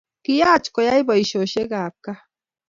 Kiyach 0.23 0.67
koyai 0.73 1.03
boishoshek 1.07 1.71
ab 1.83 1.95
kaa 2.03 2.21